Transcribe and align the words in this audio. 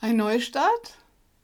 Ein 0.00 0.16
Neustart, 0.16 0.98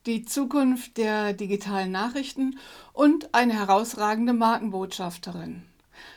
die 0.06 0.25
Zukunft 0.25 0.96
der 0.96 1.33
digitalen 1.33 1.92
Nachrichten 1.92 2.58
und 2.92 3.34
eine 3.34 3.54
herausragende 3.54 4.33
Markenbotschafterin. 4.33 5.62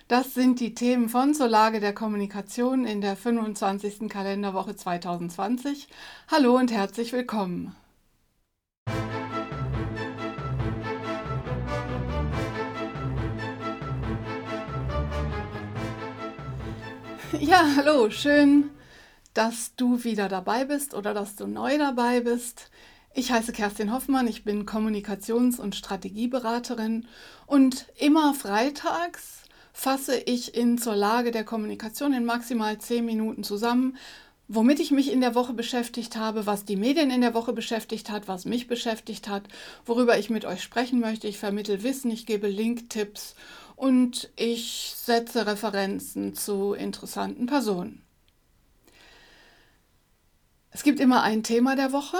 Das 0.07 0.33
sind 0.33 0.59
die 0.59 0.73
Themen 0.73 1.09
von 1.09 1.33
zur 1.33 1.47
Lage 1.47 1.79
der 1.79 1.93
Kommunikation 1.93 2.85
in 2.85 3.01
der 3.01 3.15
25. 3.15 4.09
Kalenderwoche 4.09 4.75
2020. 4.75 5.87
Hallo 6.29 6.57
und 6.57 6.71
herzlich 6.71 7.13
willkommen. 7.13 7.75
Ja, 17.39 17.65
hallo, 17.75 18.09
schön, 18.09 18.69
dass 19.33 19.75
du 19.75 20.03
wieder 20.03 20.29
dabei 20.29 20.65
bist 20.65 20.93
oder 20.93 21.13
dass 21.13 21.35
du 21.35 21.47
neu 21.47 21.77
dabei 21.77 22.21
bist. 22.21 22.69
Ich 23.13 23.31
heiße 23.31 23.51
Kerstin 23.51 23.93
Hoffmann, 23.93 24.27
ich 24.27 24.43
bin 24.43 24.65
Kommunikations- 24.65 25.59
und 25.59 25.75
Strategieberaterin 25.75 27.07
und 27.45 27.87
immer 27.99 28.33
freitags 28.33 29.43
fasse 29.71 30.17
ich 30.17 30.55
in 30.55 30.77
zur 30.77 30.95
Lage 30.95 31.31
der 31.31 31.43
Kommunikation 31.43 32.13
in 32.13 32.25
maximal 32.25 32.77
zehn 32.77 33.05
Minuten 33.05 33.43
zusammen, 33.43 33.97
womit 34.47 34.79
ich 34.79 34.91
mich 34.91 35.11
in 35.11 35.21
der 35.21 35.35
Woche 35.35 35.53
beschäftigt 35.53 36.15
habe, 36.15 36.45
was 36.45 36.65
die 36.65 36.75
Medien 36.75 37.11
in 37.11 37.21
der 37.21 37.33
Woche 37.33 37.53
beschäftigt 37.53 38.09
hat, 38.09 38.27
was 38.27 38.45
mich 38.45 38.67
beschäftigt 38.67 39.27
hat, 39.27 39.43
worüber 39.85 40.17
ich 40.17 40.29
mit 40.29 40.45
euch 40.45 40.61
sprechen 40.61 40.99
möchte. 40.99 41.27
Ich 41.27 41.39
vermittle 41.39 41.83
Wissen, 41.83 42.11
ich 42.11 42.25
gebe 42.25 42.47
Link-Tipps 42.47 43.35
und 43.75 44.29
ich 44.35 44.93
setze 44.95 45.47
Referenzen 45.47 46.35
zu 46.35 46.73
interessanten 46.73 47.47
Personen. 47.47 48.03
Es 50.73 50.81
gibt 50.81 50.99
immer 50.99 51.21
ein 51.21 51.43
Thema 51.43 51.75
der 51.75 51.93
Woche. 51.93 52.17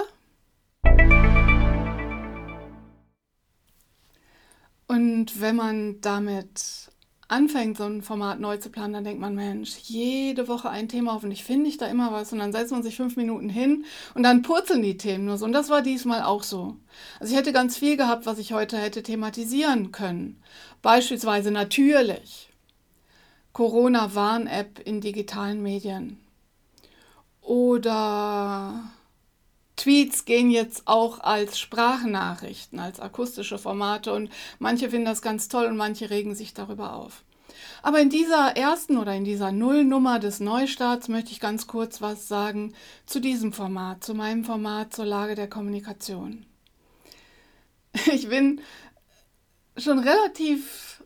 Und 4.86 5.40
wenn 5.40 5.56
man 5.56 6.00
damit 6.00 6.90
anfängt, 7.26 7.78
so 7.78 7.84
ein 7.84 8.02
Format 8.02 8.38
neu 8.38 8.58
zu 8.58 8.70
planen, 8.70 8.92
dann 8.92 9.04
denkt 9.04 9.20
man, 9.20 9.34
Mensch, 9.34 9.76
jede 9.82 10.46
Woche 10.46 10.70
ein 10.70 10.88
Thema, 10.88 11.14
hoffentlich 11.14 11.42
finde 11.42 11.68
ich 11.68 11.78
da 11.78 11.86
immer 11.86 12.12
was. 12.12 12.32
Und 12.32 12.38
dann 12.38 12.52
setzt 12.52 12.70
man 12.70 12.84
sich 12.84 12.96
fünf 12.96 13.16
Minuten 13.16 13.48
hin 13.48 13.86
und 14.14 14.22
dann 14.22 14.42
purzeln 14.42 14.82
die 14.82 14.98
Themen 14.98 15.24
nur 15.24 15.36
so. 15.36 15.46
Und 15.46 15.52
das 15.52 15.68
war 15.68 15.82
diesmal 15.82 16.22
auch 16.22 16.44
so. 16.44 16.76
Also 17.18 17.32
ich 17.32 17.38
hätte 17.38 17.52
ganz 17.52 17.76
viel 17.76 17.96
gehabt, 17.96 18.24
was 18.24 18.38
ich 18.38 18.52
heute 18.52 18.76
hätte 18.78 19.02
thematisieren 19.02 19.90
können. 19.90 20.40
Beispielsweise 20.80 21.50
natürlich 21.50 22.50
Corona-Warn-App 23.52 24.78
in 24.84 25.00
digitalen 25.00 25.60
Medien. 25.60 26.23
Oder 27.44 28.90
Tweets 29.76 30.24
gehen 30.24 30.50
jetzt 30.50 30.86
auch 30.86 31.20
als 31.20 31.58
Sprachnachrichten, 31.58 32.78
als 32.80 33.00
akustische 33.00 33.58
Formate 33.58 34.12
und 34.12 34.30
manche 34.58 34.88
finden 34.88 35.04
das 35.04 35.20
ganz 35.20 35.48
toll 35.48 35.66
und 35.66 35.76
manche 35.76 36.08
regen 36.08 36.34
sich 36.34 36.54
darüber 36.54 36.94
auf. 36.94 37.22
Aber 37.82 38.00
in 38.00 38.08
dieser 38.08 38.56
ersten 38.56 38.96
oder 38.96 39.14
in 39.14 39.24
dieser 39.24 39.52
Nullnummer 39.52 40.18
des 40.18 40.40
Neustarts 40.40 41.08
möchte 41.08 41.32
ich 41.32 41.40
ganz 41.40 41.66
kurz 41.66 42.00
was 42.00 42.28
sagen 42.28 42.72
zu 43.04 43.20
diesem 43.20 43.52
Format, 43.52 44.02
zu 44.02 44.14
meinem 44.14 44.44
Format 44.44 44.94
zur 44.94 45.04
Lage 45.04 45.34
der 45.34 45.48
Kommunikation. 45.48 46.46
Ich 48.12 48.28
bin 48.28 48.60
schon 49.76 50.00
relativ 50.00 51.02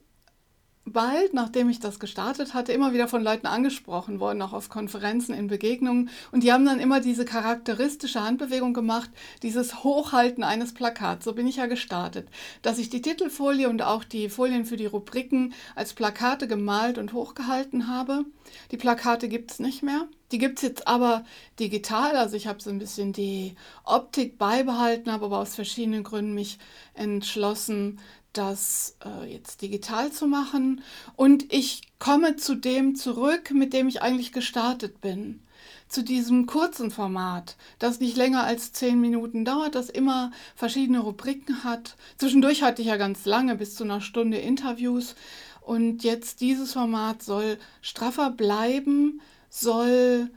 bald, 0.93 1.35
nachdem 1.35 1.69
ich 1.69 1.81
das 1.81 1.99
gestartet 2.01 2.55
hatte, 2.55 2.73
immer 2.73 2.93
wieder 2.93 3.09
von 3.09 3.23
Leuten 3.23 3.47
angesprochen 3.47 4.21
worden, 4.21 4.43
auch 4.43 4.53
auf 4.53 4.69
Konferenzen, 4.69 5.35
in 5.35 5.49
Begegnungen. 5.49 6.11
Und 6.33 6.43
die 6.43 6.53
haben 6.53 6.67
dann 6.67 6.81
immer 6.81 7.01
diese 7.01 7.25
charakteristische 7.25 8.23
Handbewegung 8.23 8.75
gemacht, 8.75 9.11
dieses 9.43 9.85
Hochhalten 9.85 10.45
eines 10.45 10.75
Plakats. 10.75 11.25
So 11.25 11.33
bin 11.33 11.47
ich 11.47 11.57
ja 11.57 11.67
gestartet, 11.67 12.29
dass 12.63 12.79
ich 12.79 12.91
die 12.91 13.03
Titelfolie 13.03 13.69
und 13.69 13.83
auch 13.83 14.05
die 14.05 14.29
Folien 14.29 14.65
für 14.65 14.77
die 14.77 14.87
Rubriken 14.87 15.55
als 15.75 15.95
Plakate 15.95 16.49
gemalt 16.49 16.99
und 16.99 17.13
hochgehalten 17.13 17.89
habe. 17.89 18.25
Die 18.71 18.77
Plakate 18.77 19.29
gibt 19.29 19.53
es 19.53 19.59
nicht 19.59 19.83
mehr. 19.83 20.09
Die 20.31 20.39
gibt 20.39 20.59
es 20.59 20.63
jetzt 20.63 20.87
aber 20.87 21.25
digital. 21.59 22.17
Also 22.17 22.37
ich 22.37 22.47
habe 22.47 22.63
so 22.63 22.71
ein 22.71 22.79
bisschen 22.79 23.13
die 23.13 23.55
Optik 23.85 24.37
beibehalten, 24.39 25.11
habe 25.11 25.27
aber 25.27 25.39
aus 25.39 25.55
verschiedenen 25.55 26.03
Gründen 26.03 26.35
mich 26.35 26.59
entschlossen, 26.95 27.99
das 28.33 28.97
äh, 29.05 29.33
jetzt 29.33 29.63
digital 29.63 30.13
zu 30.13 30.27
machen. 30.27 30.83
Und 31.17 31.53
ich 31.53 31.83
komme 31.99 32.37
zu 32.37 32.55
dem 32.55 32.95
zurück, 32.95 33.51
mit 33.53 33.73
dem 33.73 33.89
ich 33.89 34.03
eigentlich 34.03 34.33
gestartet 34.33 35.01
bin. 35.01 35.41
Zu 35.89 36.03
diesem 36.03 36.47
kurzen 36.47 36.91
Format, 36.91 37.57
das 37.79 37.99
nicht 37.99 38.17
länger 38.17 38.45
als 38.45 38.73
zehn 38.73 39.01
Minuten 39.01 39.47
dauert, 39.47 39.75
das 39.75 39.89
immer 39.89 40.31
verschiedene 40.55 41.01
Rubriken 41.01 41.65
hat. 41.65 41.97
Zwischendurch 42.19 42.63
hatte 42.63 42.83
ich 42.83 42.89
ja 42.89 42.97
ganz 42.97 43.25
lange, 43.25 43.57
bis 43.57 43.75
zu 43.75 43.85
einer 43.85 44.03
Stunde 44.03 44.37
Interviews. 44.37 45.15
Und 45.63 46.05
jetzt 46.05 46.41
dieses 46.41 46.75
Format 46.75 47.23
soll 47.23 47.59
straffer 47.81 48.31
bleiben, 48.31 49.21
soll 49.49 50.31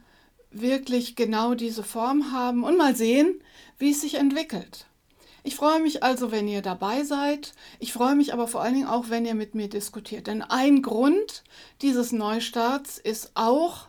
wirklich 0.51 1.15
genau 1.15 1.53
diese 1.53 1.83
Form 1.83 2.31
haben 2.31 2.63
und 2.63 2.77
mal 2.77 2.95
sehen, 2.95 3.41
wie 3.77 3.91
es 3.91 4.01
sich 4.01 4.15
entwickelt. 4.15 4.85
Ich 5.43 5.55
freue 5.55 5.81
mich 5.81 6.03
also, 6.03 6.31
wenn 6.31 6.47
ihr 6.47 6.61
dabei 6.61 7.03
seid. 7.03 7.53
Ich 7.79 7.93
freue 7.93 8.15
mich 8.15 8.33
aber 8.33 8.47
vor 8.47 8.61
allen 8.61 8.75
Dingen 8.75 8.87
auch, 8.87 9.09
wenn 9.09 9.25
ihr 9.25 9.35
mit 9.35 9.55
mir 9.55 9.69
diskutiert. 9.69 10.27
Denn 10.27 10.41
ein 10.41 10.81
Grund 10.81 11.43
dieses 11.81 12.11
Neustarts 12.11 12.97
ist 12.97 13.31
auch, 13.33 13.87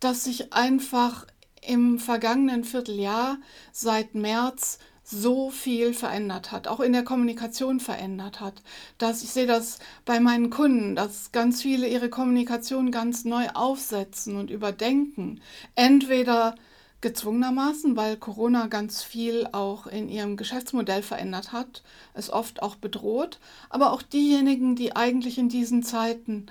dass 0.00 0.24
sich 0.24 0.52
einfach 0.52 1.26
im 1.66 1.98
vergangenen 1.98 2.64
Vierteljahr 2.64 3.38
seit 3.72 4.14
März 4.14 4.78
so 5.10 5.50
viel 5.50 5.94
verändert 5.94 6.52
hat, 6.52 6.68
auch 6.68 6.80
in 6.80 6.92
der 6.92 7.02
Kommunikation 7.02 7.80
verändert 7.80 8.40
hat. 8.40 8.62
Dass 8.98 9.22
ich 9.22 9.30
sehe 9.30 9.46
das 9.46 9.78
bei 10.04 10.20
meinen 10.20 10.50
Kunden, 10.50 10.94
dass 10.94 11.32
ganz 11.32 11.62
viele 11.62 11.88
ihre 11.88 12.10
Kommunikation 12.10 12.90
ganz 12.90 13.24
neu 13.24 13.48
aufsetzen 13.54 14.36
und 14.36 14.50
überdenken. 14.50 15.40
Entweder 15.74 16.54
gezwungenermaßen, 17.00 17.96
weil 17.96 18.16
Corona 18.16 18.66
ganz 18.66 19.02
viel 19.02 19.46
auch 19.52 19.86
in 19.86 20.08
ihrem 20.08 20.36
Geschäftsmodell 20.36 21.02
verändert 21.02 21.52
hat, 21.52 21.82
es 22.14 22.30
oft 22.30 22.62
auch 22.62 22.74
bedroht, 22.74 23.38
aber 23.70 23.92
auch 23.92 24.02
diejenigen, 24.02 24.74
die 24.74 24.96
eigentlich 24.96 25.38
in 25.38 25.48
diesen 25.48 25.82
Zeiten 25.82 26.46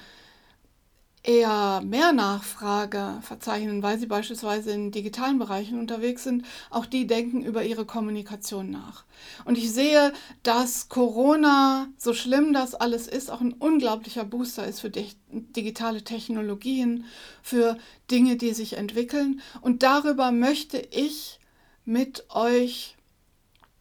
eher 1.28 1.82
mehr 1.86 2.14
Nachfrage 2.14 3.20
verzeichnen, 3.22 3.84
weil 3.84 4.00
sie 4.00 4.06
beispielsweise 4.06 4.72
in 4.72 4.92
digitalen 4.92 5.40
Bereichen 5.40 5.78
unterwegs 5.78 6.24
sind, 6.24 6.46
auch 6.70 6.86
die 6.86 7.06
denken 7.06 7.44
über 7.44 7.64
ihre 7.64 7.86
Kommunikation 7.86 8.72
nach. 8.72 9.04
Und 9.44 9.58
ich 9.58 9.72
sehe, 9.72 10.14
dass 10.44 10.88
Corona, 10.88 11.88
so 11.98 12.14
schlimm 12.14 12.54
das 12.54 12.76
alles 12.76 13.08
ist, 13.08 13.30
auch 13.30 13.42
ein 13.42 13.54
unglaublicher 13.54 14.24
Booster 14.24 14.66
ist 14.66 14.80
für 14.80 14.90
digitale 14.90 16.04
Technologien, 16.04 17.04
für 17.42 17.78
Dinge, 18.10 18.38
die 18.38 18.54
sich 18.54 18.78
entwickeln. 18.78 19.42
Und 19.60 19.84
darüber 19.84 20.32
möchte 20.32 20.78
ich 20.78 21.40
mit 21.84 22.26
euch 22.30 22.97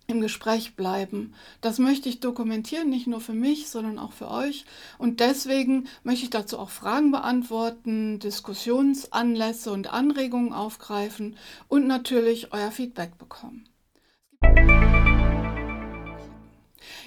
im 0.06 0.20
Gespräch 0.20 0.76
bleiben. 0.76 1.34
Das 1.60 1.78
möchte 1.78 2.08
ich 2.08 2.20
dokumentieren, 2.20 2.88
nicht 2.88 3.06
nur 3.06 3.20
für 3.20 3.32
mich, 3.32 3.68
sondern 3.68 3.98
auch 3.98 4.12
für 4.12 4.30
euch. 4.30 4.64
Und 4.98 5.20
deswegen 5.20 5.88
möchte 6.04 6.24
ich 6.24 6.30
dazu 6.30 6.58
auch 6.58 6.70
Fragen 6.70 7.10
beantworten, 7.10 8.18
Diskussionsanlässe 8.18 9.72
und 9.72 9.92
Anregungen 9.92 10.52
aufgreifen 10.52 11.36
und 11.68 11.86
natürlich 11.86 12.52
euer 12.52 12.70
Feedback 12.70 13.18
bekommen. 13.18 13.68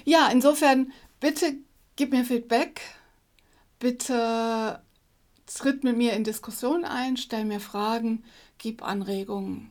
Ja, 0.04 0.28
insofern 0.32 0.92
bitte 1.20 1.54
gib 1.96 2.12
mir 2.12 2.24
Feedback, 2.24 2.80
bitte 3.78 4.82
tritt 5.46 5.84
mit 5.84 5.96
mir 5.96 6.12
in 6.12 6.24
Diskussion 6.24 6.84
ein, 6.84 7.16
stell 7.16 7.44
mir 7.44 7.60
Fragen, 7.60 8.24
gib 8.58 8.82
Anregungen. 8.82 9.70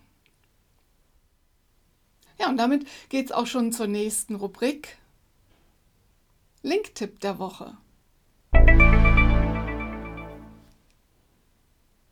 Ja, 2.39 2.49
und 2.49 2.57
damit 2.57 2.87
geht 3.09 3.27
es 3.27 3.31
auch 3.31 3.47
schon 3.47 3.71
zur 3.73 3.87
nächsten 3.87 4.35
Rubrik. 4.35 4.97
Linktipp 6.61 7.19
der 7.19 7.37
Woche. 7.37 7.77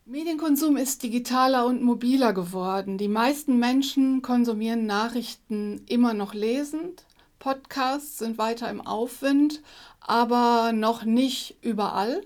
Medienkonsum 0.04 0.76
ist 0.76 1.02
digitaler 1.02 1.66
und 1.66 1.82
mobiler 1.82 2.32
geworden. 2.32 2.98
Die 2.98 3.08
meisten 3.08 3.58
Menschen 3.58 4.22
konsumieren 4.22 4.86
Nachrichten 4.86 5.82
immer 5.86 6.14
noch 6.14 6.34
lesend. 6.34 7.04
Podcasts 7.38 8.18
sind 8.18 8.38
weiter 8.38 8.70
im 8.70 8.80
Aufwind, 8.80 9.62
aber 10.00 10.72
noch 10.72 11.04
nicht 11.04 11.56
überall 11.62 12.22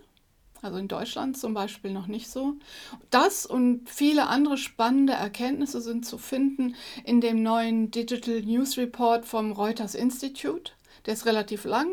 also 0.62 0.79
in 0.79 0.88
Deutschland 0.88 1.37
zum 1.37 1.55
Beispiel 1.55 1.93
noch 1.93 2.06
nicht 2.06 2.31
so. 2.31 2.55
Das 3.11 3.44
und 3.44 3.91
viele 3.91 4.29
andere 4.29 4.56
spannende 4.56 5.12
Erkenntnisse 5.12 5.81
sind 5.81 6.06
zu 6.06 6.19
finden 6.19 6.76
in 7.05 7.20
dem 7.20 7.43
neuen 7.43 7.91
Digital 7.91 8.41
News 8.43 8.79
Report 8.79 9.26
vom 9.26 9.53
Reuters 9.53 9.94
Institute. 9.94 10.73
Der 11.05 11.14
ist 11.14 11.26
relativ 11.26 11.64
lang. 11.64 11.88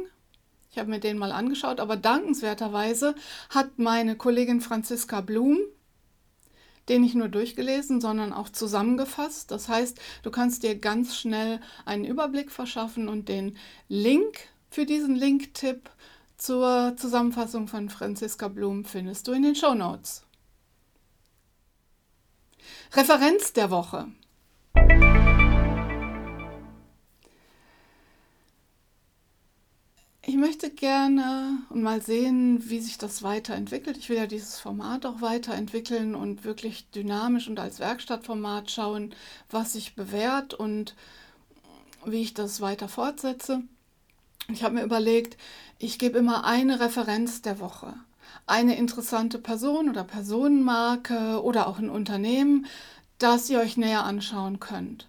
Ich 0.72 0.78
habe 0.78 0.90
mir 0.90 1.00
den 1.00 1.18
mal 1.18 1.32
angeschaut, 1.32 1.80
aber 1.80 1.98
dankenswerterweise 1.98 3.16
hat 3.50 3.80
meine 3.80 4.16
Kollegin 4.16 4.62
Franziska 4.62 5.22
Blum 5.22 5.58
den 6.90 7.02
nicht 7.02 7.16
nur 7.16 7.30
durchgelesen, 7.30 8.02
sondern 8.02 8.34
auch 8.34 8.50
zusammengefasst. 8.50 9.52
Das 9.52 9.70
heißt, 9.70 10.00
du 10.24 10.32
kannst 10.32 10.64
dir 10.64 10.76
ganz 10.76 11.16
schnell 11.16 11.62
einen 11.86 12.04
Überblick 12.04 12.52
verschaffen 12.52 13.08
und 13.08 13.30
den 13.30 13.58
Link 13.88 14.40
für 14.70 14.86
diesen 14.86 15.16
Link-Tipp 15.16 15.90
zur 16.40 16.96
Zusammenfassung 16.98 17.68
von 17.68 17.90
Franziska 17.90 18.48
Blum 18.48 18.86
findest 18.86 19.28
du 19.28 19.34
in 19.34 19.44
den 19.44 19.56
Show 19.56 19.76
Notes. 19.76 20.24
Referenz 22.94 23.54
der 23.54 23.70
Woche. 23.70 24.08
Ich 30.22 30.36
möchte 30.36 30.70
gerne 30.70 31.58
und 31.70 31.82
mal 31.82 32.02
sehen, 32.02 32.70
wie 32.70 32.80
sich 32.80 32.98
das 32.98 33.24
weiterentwickelt. 33.24 33.98
Ich 33.98 34.10
will 34.10 34.18
ja 34.18 34.28
dieses 34.28 34.60
Format 34.60 35.06
auch 35.06 35.22
weiterentwickeln 35.22 36.16
und 36.16 36.44
wirklich 36.44 36.90
dynamisch 36.92 37.48
und 37.50 37.60
als 37.60 37.80
Werkstattformat 37.80 38.72
schauen, 38.72 39.14
was 39.50 39.74
sich 39.74 39.96
bewährt 39.96 40.54
und 40.54 40.96
wie 42.06 42.22
ich 42.22 42.34
das 42.34 42.62
weiter 42.62 42.88
fortsetze. 42.88 43.64
Ich 44.52 44.64
habe 44.64 44.76
mir 44.76 44.84
überlegt, 44.84 45.38
ich 45.78 46.00
gebe 46.00 46.18
immer 46.18 46.44
eine 46.44 46.80
Referenz 46.80 47.42
der 47.42 47.60
Woche. 47.60 47.94
Eine 48.48 48.78
interessante 48.78 49.38
Person 49.38 49.90
oder 49.90 50.04
Personenmarke 50.04 51.42
oder 51.44 51.68
auch 51.68 51.78
ein 51.78 51.90
Unternehmen, 51.90 52.66
das 53.20 53.50
ihr 53.50 53.60
euch 53.60 53.78
näher 53.78 54.06
anschauen 54.06 54.60
könnt. 54.60 55.08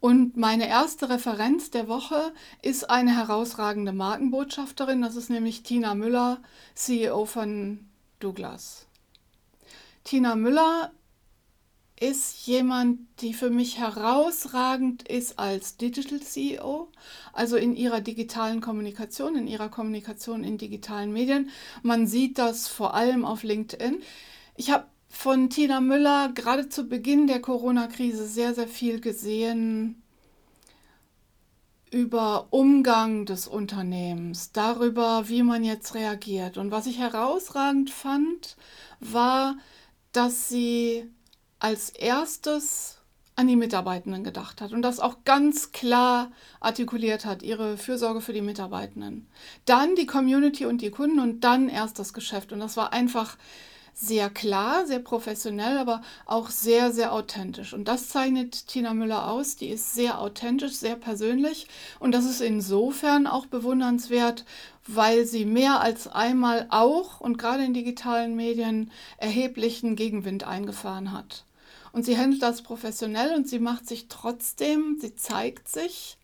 Und 0.00 0.36
meine 0.36 0.68
erste 0.68 1.08
Referenz 1.08 1.70
der 1.70 1.88
Woche 1.88 2.32
ist 2.60 2.90
eine 2.90 3.16
herausragende 3.16 3.92
Markenbotschafterin, 3.92 5.00
das 5.00 5.16
ist 5.16 5.30
nämlich 5.30 5.62
Tina 5.62 5.94
Müller, 5.94 6.40
CEO 6.74 7.24
von 7.24 7.88
Douglas. 8.18 8.86
Tina 10.04 10.34
Müller 10.34 10.90
ist 12.02 12.48
jemand, 12.48 12.98
die 13.20 13.32
für 13.32 13.48
mich 13.48 13.78
herausragend 13.78 15.06
ist 15.08 15.38
als 15.38 15.76
Digital 15.76 16.20
CEO, 16.20 16.88
also 17.32 17.56
in 17.56 17.76
ihrer 17.76 18.00
digitalen 18.00 18.60
Kommunikation, 18.60 19.36
in 19.36 19.46
ihrer 19.46 19.68
Kommunikation 19.68 20.42
in 20.42 20.58
digitalen 20.58 21.12
Medien. 21.12 21.50
Man 21.82 22.08
sieht 22.08 22.38
das 22.38 22.66
vor 22.66 22.94
allem 22.94 23.24
auf 23.24 23.44
LinkedIn. 23.44 24.02
Ich 24.56 24.72
habe 24.72 24.86
von 25.08 25.48
Tina 25.48 25.80
Müller 25.80 26.32
gerade 26.34 26.68
zu 26.68 26.88
Beginn 26.88 27.28
der 27.28 27.40
Corona-Krise 27.40 28.26
sehr, 28.26 28.52
sehr 28.52 28.68
viel 28.68 29.00
gesehen 29.00 30.02
über 31.92 32.48
Umgang 32.50 33.26
des 33.26 33.46
Unternehmens, 33.46 34.50
darüber, 34.50 35.28
wie 35.28 35.44
man 35.44 35.62
jetzt 35.62 35.94
reagiert. 35.94 36.58
Und 36.58 36.72
was 36.72 36.86
ich 36.86 36.98
herausragend 36.98 37.90
fand, 37.90 38.56
war, 38.98 39.56
dass 40.10 40.48
sie 40.48 41.08
als 41.62 41.90
erstes 41.90 42.98
an 43.36 43.46
die 43.46 43.56
Mitarbeitenden 43.56 44.24
gedacht 44.24 44.60
hat 44.60 44.72
und 44.72 44.82
das 44.82 44.98
auch 44.98 45.18
ganz 45.24 45.70
klar 45.70 46.32
artikuliert 46.60 47.24
hat, 47.24 47.42
ihre 47.42 47.76
Fürsorge 47.76 48.20
für 48.20 48.32
die 48.32 48.42
Mitarbeitenden. 48.42 49.28
Dann 49.64 49.94
die 49.94 50.06
Community 50.06 50.66
und 50.66 50.82
die 50.82 50.90
Kunden 50.90 51.20
und 51.20 51.42
dann 51.42 51.68
erst 51.68 52.00
das 52.00 52.12
Geschäft. 52.12 52.52
Und 52.52 52.58
das 52.58 52.76
war 52.76 52.92
einfach 52.92 53.36
sehr 53.94 54.28
klar, 54.28 54.86
sehr 54.86 54.98
professionell, 54.98 55.78
aber 55.78 56.02
auch 56.26 56.50
sehr, 56.50 56.92
sehr 56.92 57.12
authentisch. 57.12 57.72
Und 57.72 57.86
das 57.88 58.08
zeichnet 58.08 58.66
Tina 58.66 58.92
Müller 58.92 59.30
aus. 59.30 59.56
Die 59.56 59.68
ist 59.68 59.94
sehr 59.94 60.20
authentisch, 60.20 60.74
sehr 60.74 60.96
persönlich. 60.96 61.68
Und 62.00 62.12
das 62.12 62.24
ist 62.24 62.40
insofern 62.40 63.26
auch 63.26 63.46
bewundernswert, 63.46 64.44
weil 64.86 65.26
sie 65.26 65.44
mehr 65.44 65.80
als 65.80 66.08
einmal 66.08 66.66
auch 66.70 67.20
und 67.20 67.38
gerade 67.38 67.64
in 67.64 67.74
digitalen 67.74 68.34
Medien 68.34 68.90
erheblichen 69.18 69.94
Gegenwind 69.94 70.44
eingefahren 70.44 71.12
hat. 71.12 71.44
Und 71.92 72.04
sie 72.04 72.16
handelt 72.16 72.42
das 72.42 72.62
professionell 72.62 73.34
und 73.34 73.48
sie 73.48 73.58
macht 73.58 73.86
sich 73.86 74.08
trotzdem, 74.08 74.98
sie 75.00 75.14
zeigt 75.14 75.68
sich, 75.68 76.16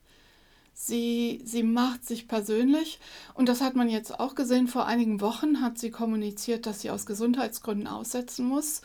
sie, 0.73 1.43
sie 1.45 1.63
macht 1.63 2.07
sich 2.07 2.27
persönlich. 2.27 2.99
Und 3.35 3.49
das 3.49 3.61
hat 3.61 3.77
man 3.77 3.91
jetzt 3.91 4.19
auch 4.19 4.35
gesehen. 4.35 4.67
Vor 4.67 4.87
einigen 4.87 5.21
Wochen 5.21 5.61
hat 5.61 5.79
sie 5.79 5.91
kommuniziert, 5.91 6.65
dass 6.65 6.81
sie 6.81 6.91
aus 6.91 7.05
Gesundheitsgründen 7.05 7.87
aussetzen 7.87 8.47
muss. 8.47 8.81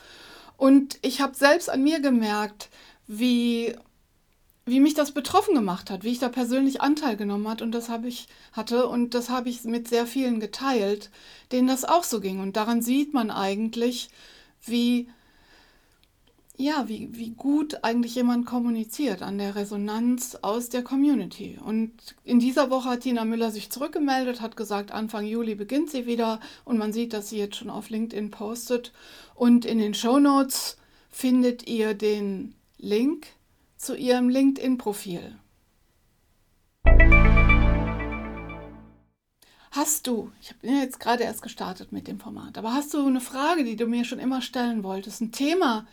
Und 0.57 1.00
ich 1.01 1.21
habe 1.21 1.35
selbst 1.35 1.69
an 1.69 1.83
mir 1.83 2.00
gemerkt, 2.00 2.69
wie, 3.07 3.75
wie 4.65 4.80
mich 4.80 4.94
das 4.94 5.12
betroffen 5.12 5.56
gemacht 5.56 5.89
hat, 5.89 6.03
wie 6.03 6.12
ich 6.12 6.19
da 6.19 6.30
persönlich 6.30 6.81
Anteil 6.81 7.18
genommen 7.18 7.47
hat 7.47 7.62
und 7.62 7.71
das 7.71 7.89
habe 7.89 8.07
ich 8.07 8.27
hatte 8.53 8.88
und 8.88 9.13
das 9.13 9.30
habe 9.30 9.50
ich 9.50 9.63
mit 9.63 9.88
sehr 9.88 10.06
vielen 10.06 10.39
geteilt, 10.39 11.12
denen 11.51 11.68
das 11.68 11.85
auch 11.85 12.03
so 12.03 12.19
ging. 12.19 12.39
Und 12.39 12.56
daran 12.56 12.81
sieht 12.81 13.13
man 13.13 13.31
eigentlich, 13.31 14.09
wie 14.65 15.09
ja, 16.55 16.88
wie, 16.88 17.09
wie 17.13 17.31
gut 17.31 17.83
eigentlich 17.83 18.13
jemand 18.15 18.45
kommuniziert 18.45 19.23
an 19.23 19.39
der 19.39 19.55
Resonanz 19.55 20.38
aus 20.41 20.69
der 20.69 20.83
Community. 20.83 21.59
Und 21.63 21.91
in 22.23 22.39
dieser 22.39 22.69
Woche 22.69 22.89
hat 22.89 23.01
Tina 23.01 23.25
Müller 23.25 23.50
sich 23.50 23.71
zurückgemeldet, 23.71 24.39
hat 24.39 24.55
gesagt, 24.55 24.91
Anfang 24.91 25.25
Juli 25.25 25.55
beginnt 25.55 25.89
sie 25.89 26.05
wieder 26.05 26.39
und 26.63 26.77
man 26.77 26.94
sieht, 26.94 27.13
dass 27.13 27.29
sie 27.29 27.39
jetzt 27.39 27.55
schon 27.55 27.71
auf 27.71 27.89
LinkedIn 27.89 28.29
postet. 28.29 28.94
Und 29.33 29.65
in 29.65 29.79
den 29.79 29.95
Show 29.95 30.19
Notes 30.19 30.77
findet 31.09 31.67
ihr 31.67 31.95
den 31.95 32.53
Link 32.77 33.27
zu 33.77 33.95
ihrem 33.95 34.29
LinkedIn-Profil. 34.29 35.35
Hast 39.71 40.06
du, 40.06 40.31
ich 40.39 40.56
bin 40.57 40.77
jetzt 40.77 40.99
gerade 40.99 41.23
erst 41.23 41.41
gestartet 41.41 41.91
mit 41.91 42.07
dem 42.07 42.19
Format, 42.19 42.59
aber 42.59 42.73
hast 42.73 42.94
du 42.94 43.07
eine 43.07 43.21
Frage, 43.21 43.63
die 43.63 43.75
du 43.75 43.88
mir 43.88 44.06
schon 44.06 44.19
immer 44.19 44.44
stellen 44.44 44.83
wolltest, 44.83 45.19
ein 45.21 45.31
Thema, 45.31 45.88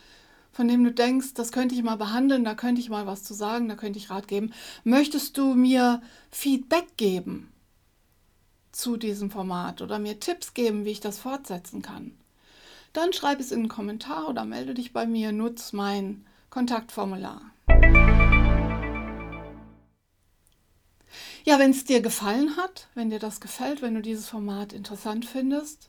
von 0.52 0.68
dem 0.68 0.84
du 0.84 0.92
denkst, 0.92 1.34
das 1.34 1.52
könnte 1.52 1.74
ich 1.74 1.82
mal 1.82 1.96
behandeln, 1.96 2.44
da 2.44 2.54
könnte 2.54 2.80
ich 2.80 2.90
mal 2.90 3.06
was 3.06 3.22
zu 3.22 3.34
sagen, 3.34 3.68
da 3.68 3.76
könnte 3.76 3.98
ich 3.98 4.10
Rat 4.10 4.28
geben. 4.28 4.52
Möchtest 4.84 5.38
du 5.38 5.54
mir 5.54 6.02
Feedback 6.30 6.96
geben 6.96 7.52
zu 8.72 8.96
diesem 8.96 9.30
Format 9.30 9.82
oder 9.82 9.98
mir 9.98 10.20
Tipps 10.20 10.54
geben, 10.54 10.84
wie 10.84 10.90
ich 10.90 11.00
das 11.00 11.18
fortsetzen 11.18 11.82
kann? 11.82 12.12
Dann 12.92 13.12
schreib 13.12 13.38
es 13.38 13.52
in 13.52 13.60
einen 13.60 13.68
Kommentar 13.68 14.28
oder 14.28 14.44
melde 14.44 14.74
dich 14.74 14.92
bei 14.92 15.06
mir, 15.06 15.30
nutz 15.30 15.72
mein 15.72 16.26
Kontaktformular. 16.50 17.42
Ja, 21.44 21.58
wenn 21.58 21.70
es 21.70 21.84
dir 21.84 22.02
gefallen 22.02 22.56
hat, 22.56 22.88
wenn 22.94 23.10
dir 23.10 23.18
das 23.18 23.40
gefällt, 23.40 23.82
wenn 23.82 23.94
du 23.94 24.02
dieses 24.02 24.28
Format 24.28 24.72
interessant 24.72 25.24
findest, 25.24 25.88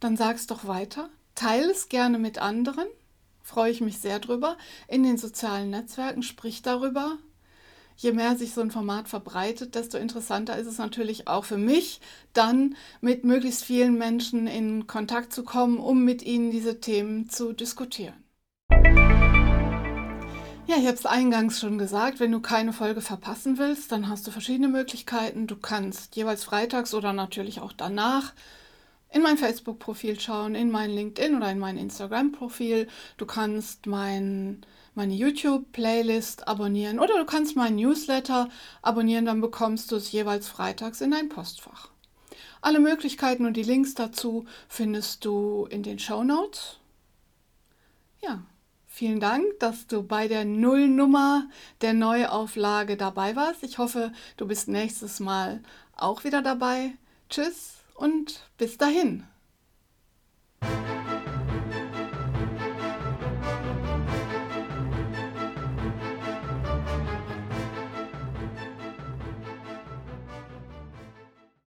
dann 0.00 0.16
sag 0.16 0.36
es 0.36 0.46
doch 0.46 0.66
weiter. 0.66 1.08
Teile 1.34 1.70
es 1.70 1.88
gerne 1.88 2.18
mit 2.18 2.38
anderen 2.38 2.86
freue 3.46 3.70
ich 3.70 3.80
mich 3.80 3.98
sehr 3.98 4.18
drüber. 4.18 4.56
In 4.88 5.04
den 5.04 5.18
sozialen 5.18 5.70
Netzwerken 5.70 6.24
sprich 6.24 6.62
darüber. 6.62 7.16
Je 7.96 8.12
mehr 8.12 8.36
sich 8.36 8.52
so 8.52 8.60
ein 8.60 8.72
Format 8.72 9.08
verbreitet, 9.08 9.76
desto 9.76 9.96
interessanter 9.98 10.58
ist 10.58 10.66
es 10.66 10.78
natürlich 10.78 11.28
auch 11.28 11.44
für 11.44 11.56
mich, 11.56 12.00
dann 12.34 12.74
mit 13.00 13.24
möglichst 13.24 13.64
vielen 13.64 13.96
Menschen 13.96 14.48
in 14.48 14.86
Kontakt 14.88 15.32
zu 15.32 15.44
kommen, 15.44 15.78
um 15.78 16.04
mit 16.04 16.22
ihnen 16.22 16.50
diese 16.50 16.80
Themen 16.80 17.30
zu 17.30 17.52
diskutieren. 17.52 18.14
Ja, 20.68 20.76
ich 20.76 20.86
habe 20.86 20.96
es 20.96 21.06
eingangs 21.06 21.60
schon 21.60 21.78
gesagt, 21.78 22.18
wenn 22.18 22.32
du 22.32 22.40
keine 22.40 22.72
Folge 22.72 23.00
verpassen 23.00 23.58
willst, 23.58 23.92
dann 23.92 24.08
hast 24.08 24.26
du 24.26 24.32
verschiedene 24.32 24.68
Möglichkeiten. 24.68 25.46
Du 25.46 25.54
kannst 25.54 26.16
jeweils 26.16 26.42
freitags 26.42 26.92
oder 26.92 27.12
natürlich 27.12 27.60
auch 27.60 27.72
danach 27.72 28.34
in 29.10 29.22
mein 29.22 29.38
Facebook-Profil 29.38 30.18
schauen, 30.20 30.54
in 30.54 30.70
mein 30.70 30.90
LinkedIn 30.90 31.36
oder 31.36 31.50
in 31.50 31.58
mein 31.58 31.78
Instagram-Profil. 31.78 32.88
Du 33.16 33.26
kannst 33.26 33.86
mein, 33.86 34.62
meine 34.94 35.14
YouTube-Playlist 35.14 36.48
abonnieren 36.48 36.98
oder 36.98 37.16
du 37.18 37.24
kannst 37.24 37.56
meinen 37.56 37.76
Newsletter 37.76 38.48
abonnieren, 38.82 39.24
dann 39.24 39.40
bekommst 39.40 39.92
du 39.92 39.96
es 39.96 40.12
jeweils 40.12 40.48
freitags 40.48 41.00
in 41.00 41.12
dein 41.12 41.28
Postfach. 41.28 41.90
Alle 42.60 42.80
Möglichkeiten 42.80 43.46
und 43.46 43.56
die 43.56 43.62
Links 43.62 43.94
dazu 43.94 44.44
findest 44.68 45.24
du 45.24 45.66
in 45.70 45.82
den 45.82 45.98
Show 45.98 46.24
Notes. 46.24 46.78
Ja, 48.20 48.42
vielen 48.88 49.20
Dank, 49.20 49.44
dass 49.60 49.86
du 49.86 50.02
bei 50.02 50.26
der 50.26 50.44
Nullnummer 50.44 51.48
der 51.80 51.94
Neuauflage 51.94 52.96
dabei 52.96 53.36
warst. 53.36 53.62
Ich 53.62 53.78
hoffe, 53.78 54.12
du 54.36 54.48
bist 54.48 54.68
nächstes 54.68 55.20
Mal 55.20 55.62
auch 55.94 56.24
wieder 56.24 56.42
dabei. 56.42 56.94
Tschüss 57.30 57.76
und 57.96 58.48
bis 58.58 58.78
dahin. 58.78 59.24